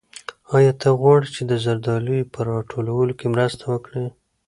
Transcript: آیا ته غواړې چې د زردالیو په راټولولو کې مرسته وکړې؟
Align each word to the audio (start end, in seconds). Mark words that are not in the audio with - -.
آیا 0.55 0.73
ته 0.81 0.87
غواړې 0.99 1.27
چې 1.35 1.41
د 1.51 1.53
زردالیو 1.65 2.31
په 2.33 2.39
راټولولو 2.51 3.13
کې 3.19 3.27
مرسته 3.35 3.63
وکړې؟ 3.69 4.05